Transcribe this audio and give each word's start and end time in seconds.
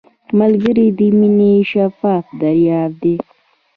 ملګری 0.39 0.87
د 0.97 0.99
مینې 1.17 1.53
شفاف 1.71 2.25
دریاب 2.41 2.91
دی 3.01 3.15